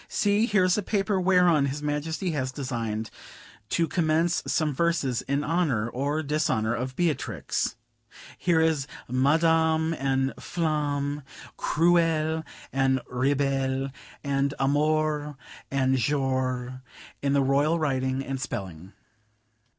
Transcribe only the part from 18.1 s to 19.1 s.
and spelling.